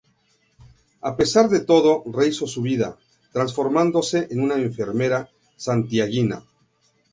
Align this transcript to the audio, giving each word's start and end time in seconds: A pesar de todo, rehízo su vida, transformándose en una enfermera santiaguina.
A 1.09 1.15
pesar 1.15 1.47
de 1.47 1.59
todo, 1.59 2.01
rehízo 2.07 2.47
su 2.47 2.63
vida, 2.63 2.97
transformándose 3.31 4.29
en 4.31 4.41
una 4.41 4.55
enfermera 4.55 5.29
santiaguina. 5.57 6.43